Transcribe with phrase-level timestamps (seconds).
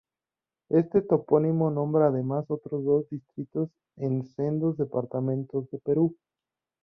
[0.71, 6.17] Este topónimo nombra además otros dos distritos en sendos departamentos de Perú.